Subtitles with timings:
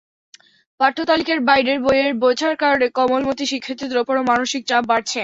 [0.79, 5.19] পাঠ্যতালিকার বাইরের বইয়ের বোঝার কারণে কোমলমতি শিক্ষার্থীদের ওপরও মানসিক চাপ বাড়ছে।